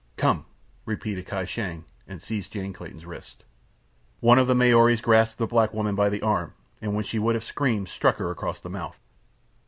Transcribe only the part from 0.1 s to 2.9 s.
"Come!" repeated Kai Shang, and seized Jane